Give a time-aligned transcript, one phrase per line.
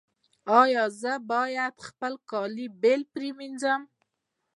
[0.61, 3.81] ایا زه باید خپل کالي بیل پریمنځم؟